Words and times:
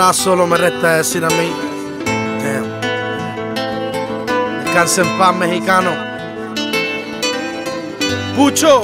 Ahora 0.00 0.14
solo 0.14 0.46
me 0.46 0.56
resta 0.56 0.96
decir 0.96 1.22
a 1.22 1.28
mí. 1.28 1.52
Damn. 2.42 2.80
Descansa 4.64 5.02
en 5.02 5.18
paz, 5.18 5.36
mexicano. 5.36 5.90
Pucho. 8.34 8.80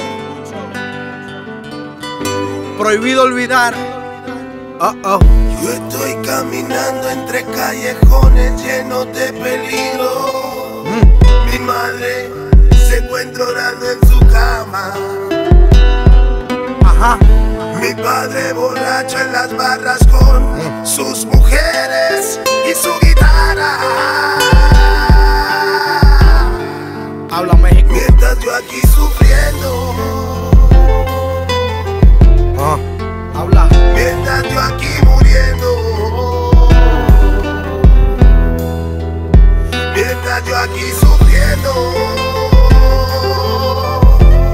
Prohibido 2.76 3.22
olvidar. 3.22 3.72
Oh. 4.78 5.18
Yo 5.62 5.70
estoy 5.70 6.16
caminando 6.22 7.08
entre 7.08 7.44
callejones 7.44 8.62
llenos 8.62 9.06
de 9.06 9.32
peligro. 9.32 10.84
Mi 11.50 11.58
madre 11.60 12.30
se 12.76 12.98
encuentra 12.98 13.42
orando 13.42 13.90
en 13.90 14.06
su 14.06 14.18
cama. 14.26 14.92
Ajá. 16.84 17.18
Mi 17.80 17.94
padre 18.02 18.52
borracho 18.52 19.18
en 19.18 19.32
las 19.32 19.56
barras 19.56 19.98
con 20.08 20.55
sus 20.86 21.24
mujeres 21.26 22.40
y 22.70 22.74
su 22.74 22.90
guitarra. 23.00 23.78
Habla 27.30 27.54
México. 27.54 27.90
Mientras 27.92 28.38
yo 28.40 28.54
aquí 28.54 28.80
sufriendo, 28.94 29.94
Ah. 32.58 32.78
Habla. 33.34 33.68
mientras 33.94 34.42
yo 34.50 34.60
aquí 34.60 34.88
muriendo. 35.04 35.70
Mientras 39.94 40.44
yo 40.46 40.56
aquí 40.56 40.86
sufriendo. 41.00 41.72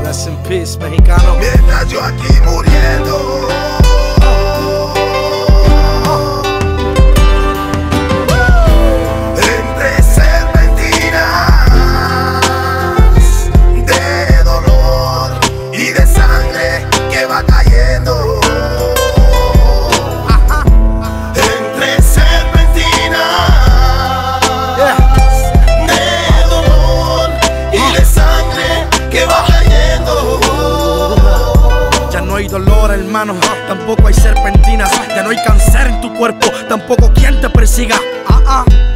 Rest 0.05 0.27
in 0.28 0.36
peace, 0.48 0.78
mexicano. 0.78 1.36
Mientras 1.39 1.89
yo 1.89 2.02
aquí 2.02 2.33
muriendo. 2.44 2.72
Tampoco 36.69 37.12
quien 37.12 37.41
te 37.41 37.51
persiga. 37.51 37.97
Ah. 38.28 38.42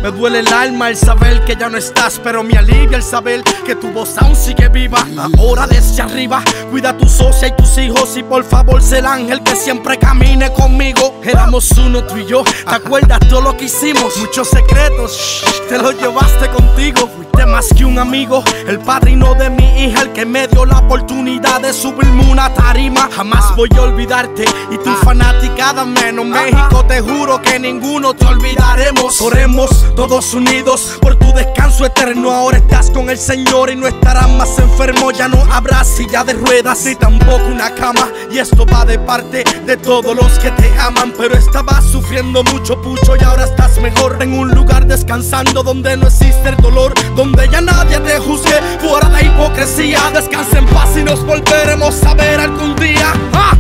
Me 0.07 0.13
duele 0.13 0.39
el 0.39 0.53
alma 0.53 0.89
el 0.89 0.97
saber 0.97 1.45
que 1.45 1.57
ya 1.57 1.69
no 1.69 1.79
estás, 1.79 2.21
pero 2.23 2.45
me 2.45 2.57
alivia 2.57 2.97
el 2.97 3.03
saber 3.03 3.43
que 3.43 3.75
tu 3.75 3.91
voz 3.91 4.17
aún 4.19 4.37
sigue 4.37 4.69
viva. 4.69 5.05
Ahora 5.37 5.67
desde 5.67 6.01
arriba, 6.01 6.45
cuida 6.71 6.97
tu 6.97 7.09
socia 7.09 7.49
y 7.49 7.57
tus 7.57 7.77
hijos 7.77 8.17
y 8.17 8.23
por 8.23 8.45
favor 8.45 8.81
sé 8.81 9.01
el 9.01 9.07
ángel 9.07 9.43
que 9.43 9.57
siempre 9.57 9.99
camine 9.99 10.53
conmigo. 10.53 11.21
Éramos 11.25 11.73
uno 11.73 12.05
tú 12.05 12.19
y 12.19 12.25
yo, 12.25 12.45
¿te 12.45 12.73
acuerdas 12.73 13.19
todo 13.29 13.41
lo 13.41 13.57
que 13.57 13.65
hicimos? 13.65 14.17
Muchos 14.19 14.49
secretos, 14.49 15.11
shh, 15.11 15.69
te 15.69 15.77
los 15.77 16.01
llevaste 16.01 16.51
contigo. 16.51 17.09
Fuiste 17.09 17.45
más 17.45 17.67
que 17.77 17.85
un 17.85 17.99
amigo, 17.99 18.45
el 18.69 18.79
padrino 18.79 19.35
de 19.35 19.51
mi 19.51 19.87
hija, 19.87 20.03
el 20.03 20.13
que 20.13 20.25
me 20.25 20.47
dio 20.47 20.65
la 20.67 20.79
oportunidad 20.79 21.61
de 21.61 21.73
subirme 21.73 22.31
una 22.31 22.55
tarima. 22.55 23.09
Jamás 23.13 23.57
voy 23.57 23.71
a 23.77 23.83
olvidarte 23.83 24.45
y 24.71 24.79
tu 24.79 24.91
fanaticada 25.03 25.85
menos. 25.85 26.27
México, 26.27 26.85
te 26.87 27.01
juro 27.01 27.43
que 27.43 27.59
ninguno 27.59 28.15
te 28.15 28.25
olvidaremos. 28.25 29.21
Oremos 29.21 29.96
todos 29.97 30.35
unidos 30.35 30.99
por 31.01 31.17
tu 31.17 31.33
descanso 31.33 31.87
eterno. 31.87 32.31
Ahora 32.31 32.59
estás 32.59 32.91
con 32.91 33.09
el 33.09 33.19
Señor 33.19 33.71
y 33.71 33.77
no 33.77 33.89
estarás 33.89 34.29
más 34.29 34.57
enfermo. 34.59 35.11
Ya 35.11 35.27
no 35.27 35.43
habrá 35.51 35.83
silla 35.83 36.23
de 36.23 36.35
ruedas 36.35 36.85
ni 36.85 36.95
tampoco 36.95 37.47
una 37.47 37.75
cama. 37.75 38.09
Y 38.31 38.39
esto 38.39 38.67
va 38.67 38.85
de 38.85 38.99
parte 38.99 39.43
de 39.65 39.77
todos 39.79 40.15
los 40.15 40.39
que 40.39 40.51
te 40.53 40.71
aman. 40.79 41.15
Pero 41.17 41.35
estabas 41.35 41.85
sufriendo 41.85 42.45
mucho, 42.45 42.81
pucho, 42.81 43.17
y 43.17 43.25
ahora 43.25 43.45
estás 43.45 43.81
mejor 43.81 44.19
en 44.21 44.39
un 44.39 44.51
lugar 44.51 44.87
descansando 44.87 45.63
donde 45.63 45.97
no 45.97 46.07
existe 46.07 46.51
el 46.51 46.57
dolor. 46.59 46.93
Donde 47.17 47.49
ya 47.49 47.63
nadie 47.63 47.99
te 48.01 48.19
juzgue 48.19 48.61
fuera 48.79 49.09
de 49.09 49.25
hipocresía. 49.25 50.11
Descansa 50.13 50.59
en 50.59 50.67
paz 50.67 50.91
y 50.97 51.05
nos 51.05 51.25
volveremos 51.25 52.05
a 52.05 52.15
ver 52.15 52.39
algún 52.41 52.77
día. 52.77 53.13
¡Ah! 53.33 53.57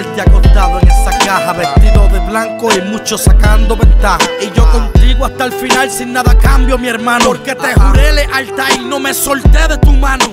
Verte 0.00 0.20
acostado 0.22 0.80
en 0.80 0.88
esa 0.88 1.18
caja, 1.18 1.52
vestido 1.52 2.08
de 2.08 2.20
blanco 2.20 2.68
y 2.74 2.80
muchos 2.90 3.22
sacando 3.22 3.76
ventaja. 3.76 4.18
Y 4.40 4.50
yo 4.56 4.64
contigo 4.70 5.26
hasta 5.26 5.44
el 5.44 5.52
final 5.52 5.90
sin 5.90 6.12
nada 6.12 6.36
cambio, 6.38 6.78
mi 6.78 6.88
hermano. 6.88 7.26
Porque 7.26 7.54
te 7.54 7.74
juré 7.74 8.12
lealtad 8.12 8.68
y 8.76 8.84
no 8.84 8.98
me 8.98 9.12
solté 9.12 9.68
de 9.68 9.78
tu 9.78 9.92
mano. 9.92 10.24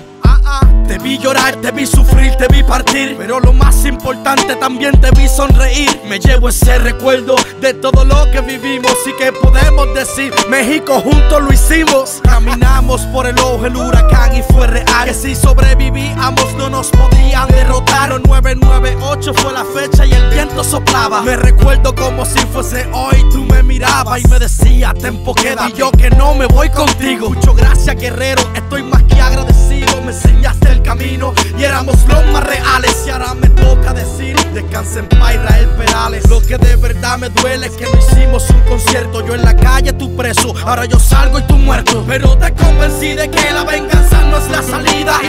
Te 0.88 0.98
vi 1.00 1.18
llorar, 1.18 1.58
te 1.58 1.72
vi 1.72 1.86
sufrir, 1.86 2.34
te 2.36 2.48
vi 2.48 2.64
partir. 2.64 3.16
Pero 3.18 3.42
lo 3.42 3.52
más 3.52 3.84
importante 3.84 4.56
también 4.56 5.00
te 5.02 5.12
vi 5.12 5.28
sonreír. 5.28 6.02
Me 6.08 6.18
llevo 6.18 6.48
ese 6.48 6.78
recuerdo 6.78 7.36
de 7.60 7.74
todo 7.74 8.06
lo 8.06 8.32
que 8.32 8.40
vivimos 8.40 8.96
y 9.06 9.12
que 9.22 9.34
podemos 9.34 9.94
decir: 9.94 10.34
México 10.50 11.02
juntos 11.02 11.44
lo 11.44 11.52
hicimos. 11.52 12.22
Caminamos 12.24 13.02
por 13.08 13.28
el 13.28 13.38
ojo, 13.40 13.66
el 13.66 13.76
huracán 13.76 14.34
y 14.34 14.42
fue 14.44 14.66
real. 14.68 15.06
Que 15.06 15.14
si 15.14 15.36
sobrevivíamos 15.36 16.54
no 16.56 16.70
nos 16.70 16.88
podían 16.92 17.50
derrotar. 17.50 17.97
O 18.18 18.20
998 18.20 19.34
fue 19.36 19.54
la 19.54 19.64
fecha 19.64 20.04
y 20.04 20.12
el 20.12 20.30
viento 20.32 20.64
soplaba. 20.64 21.22
Me 21.22 21.36
recuerdo 21.36 21.94
como 21.94 22.26
si 22.26 22.40
fuese 22.52 22.90
hoy. 22.92 23.24
Tú 23.32 23.44
me 23.44 23.62
mirabas 23.62 24.22
y 24.24 24.28
me 24.28 24.40
decías: 24.40 24.96
Tempo 24.96 25.36
queda. 25.36 25.70
Y 25.70 25.74
yo 25.74 25.92
que 25.92 26.10
no 26.10 26.34
me 26.34 26.48
voy 26.48 26.68
contigo. 26.70 27.30
Mucho 27.30 27.54
gracias, 27.54 27.96
guerrero. 27.96 28.42
Estoy 28.56 28.82
más 28.82 29.04
que 29.04 29.22
agradecido. 29.22 30.02
Me 30.02 30.14
enseñaste 30.14 30.72
el 30.72 30.82
camino 30.82 31.32
y 31.60 31.64
éramos 31.64 31.96
los 32.08 32.26
más 32.32 32.44
reales. 32.44 33.04
Y 33.06 33.12
ahora 33.12 33.36
me 33.36 33.50
toca 33.50 33.94
decir: 33.94 34.36
Descansa 34.52 35.00
en 35.00 35.10
paz, 35.10 35.36
Israel 35.36 35.70
Perales. 35.78 36.28
Lo 36.28 36.42
que 36.42 36.58
de 36.58 36.76
verdad 36.76 37.20
me 37.20 37.30
duele 37.30 37.68
es 37.68 37.74
que 37.74 37.86
no 37.86 38.00
hicimos 38.00 38.50
un 38.50 38.62
concierto. 38.62 39.24
Yo 39.28 39.36
en 39.36 39.44
la 39.44 39.56
calle, 39.56 39.94
tú 39.94 40.16
preso. 40.16 40.56
Ahora 40.66 40.86
yo 40.86 40.98
salgo 40.98 41.38
y 41.38 41.44
tú 41.44 41.56
muerto. 41.56 42.04
Pero 42.08 42.36
te 42.36 42.52
convencí 42.54 43.14
de 43.14 43.30
que 43.30 43.52
la 43.52 43.64
venganza 43.64 44.24
no 44.24 44.38
es 44.38 44.50
la 44.50 44.64
salida. 44.64 45.20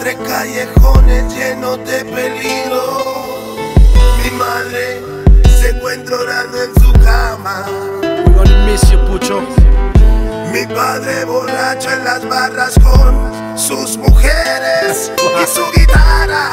Entre 0.00 0.16
callejones 0.16 1.34
llenos 1.34 1.76
de 1.84 2.04
peligro. 2.06 3.04
Mi 4.24 4.30
madre 4.30 5.02
se 5.60 5.70
encuentra 5.70 6.16
orando 6.16 6.62
en 6.62 6.74
su 6.82 6.92
cama. 7.04 7.66
We 8.02 8.32
gonna 8.32 8.64
miss 8.64 8.90
you, 8.90 8.98
Pucho. 9.06 9.42
Mi 10.52 10.66
padre 10.74 11.26
borracho 11.26 11.90
en 11.90 12.04
las 12.04 12.26
barras 12.26 12.74
con 12.82 13.58
sus 13.58 13.98
mujeres 13.98 15.12
y 15.18 15.46
su 15.46 15.70
guitarra. 15.78 16.50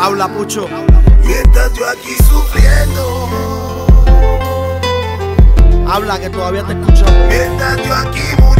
Habla, 0.00 0.28
Pucho. 0.28 0.68
Mientras 1.24 1.72
yo 1.74 1.88
aquí 1.88 2.14
sufriendo, 2.30 3.28
Habla 5.88 6.20
que 6.20 6.30
todavía 6.30 6.62
te 6.62 6.72
escuchamos. 6.72 7.28
mientras 7.28 7.76
yo 7.84 7.94
aquí 7.94 8.51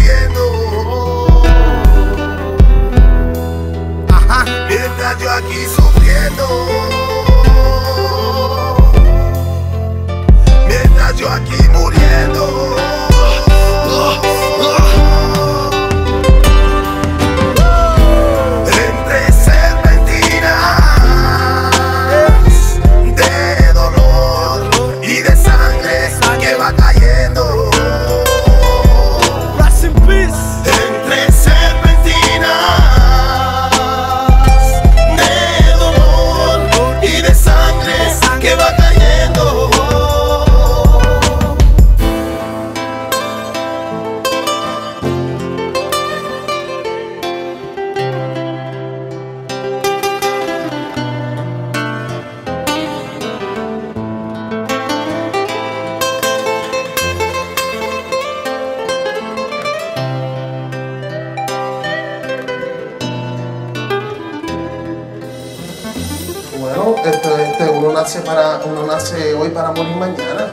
nace, 68.03 68.21
para, 68.23 68.61
uno 68.65 68.85
nace 68.85 69.33
hoy 69.33 69.51
para 69.51 69.71
morir 69.71 69.95
mañana. 69.95 70.51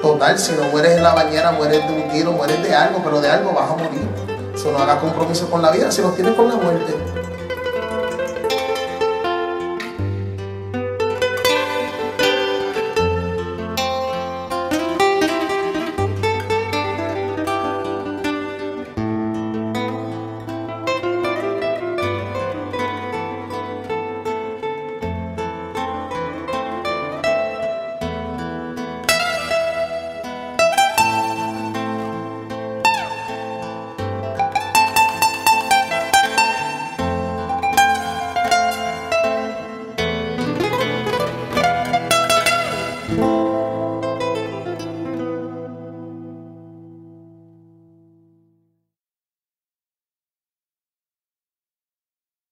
Total, 0.00 0.38
si 0.38 0.52
no 0.52 0.62
mueres 0.70 0.96
en 0.96 1.02
la 1.02 1.12
bañera, 1.12 1.50
mueres 1.50 1.84
de 1.88 1.92
un 1.92 2.08
tiro, 2.10 2.30
mueres 2.30 2.62
de 2.62 2.72
algo, 2.72 3.00
pero 3.02 3.20
de 3.20 3.28
algo 3.28 3.52
vas 3.52 3.72
a 3.72 3.74
morir. 3.74 4.08
Eso 4.54 4.70
no 4.70 4.78
haga 4.78 5.00
compromiso 5.00 5.50
con 5.50 5.62
la 5.62 5.72
vida, 5.72 5.90
si 5.90 6.00
los 6.00 6.14
tiene 6.14 6.32
con 6.34 6.48
la 6.48 6.54
muerte. 6.54 6.94